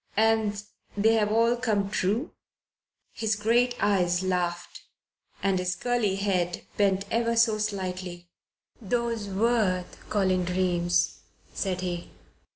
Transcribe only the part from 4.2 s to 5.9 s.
laughed and his